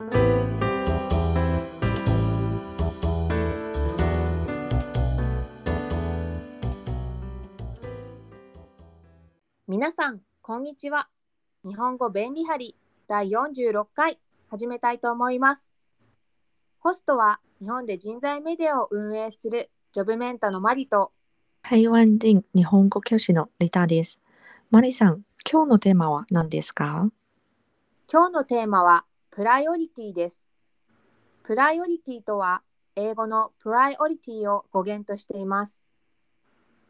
[0.00, 0.12] 皆
[9.90, 11.08] さん、こんにちは。
[11.64, 12.76] 日本語便利貼り
[13.08, 15.68] 第46回始めたいと思います。
[16.78, 21.10] ホストは日本で人材メディアを運営するジョブメンタのマリと
[21.60, 24.20] 台湾人日本語教師のリタです。
[24.70, 27.10] マリさん、今日のテーマは何ですか？
[28.08, 29.04] 今日のテーマは
[29.38, 30.42] プライオリティです。
[31.44, 32.62] プライオリティとは
[32.96, 35.80] 英語のプライオリティを語源としています。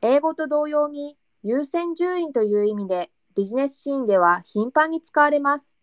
[0.00, 5.76] 英語と同様に優先順位という意味でビジネスシーンでは頻繁に使われます。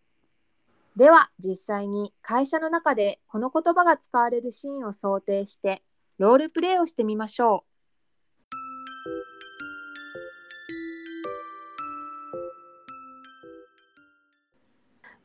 [0.95, 5.83] では実際に会社の中でこの言葉が使われるシーンを想定して
[6.17, 7.74] ロールプレイをしてみましょう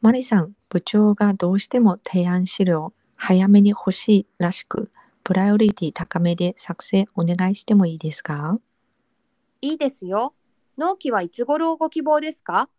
[0.00, 4.90] マリさん、部長がどうしても提案資料を早めに欲しいらしく、
[5.22, 8.52] プライオリティ高めで作成お願いしてもいいですか？
[8.52, 8.62] う。
[9.60, 10.32] いいですよ。
[10.78, 12.70] 納期はいつ頃ご希望ですか？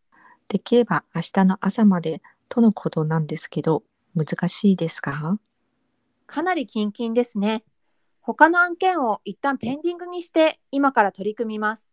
[0.47, 3.83] できれば明日の朝までとのことなんですけど、
[4.15, 5.37] 難しいですか？
[6.25, 7.63] かなり近々ですね。
[8.21, 11.87] 他の案件を一旦ペンディングにして今から取り組みます。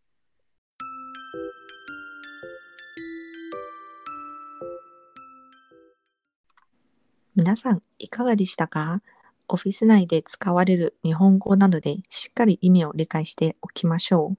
[7.39, 9.01] 皆さん、いかがでしたか？
[9.47, 14.39] オフィス内で使われる日本語なので、しっかり意味を理解しておきましょう。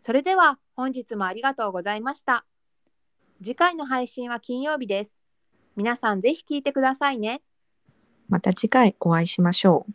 [0.00, 2.46] それでは本日もありがとうございました。
[3.42, 5.18] 次回の配信は金曜日です。
[5.76, 7.42] 皆さんぜひ聞いてくださいね。
[8.30, 9.92] また次回お会いしましょう。